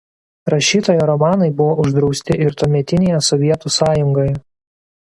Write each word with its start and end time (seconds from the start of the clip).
Rašytojo 0.53 1.03
romanai 1.09 1.51
buvo 1.59 1.77
uždrausti 1.85 2.39
ir 2.47 2.59
tuometinėje 2.65 3.23
Sovietų 3.31 3.77
Sąjungoje. 3.81 4.37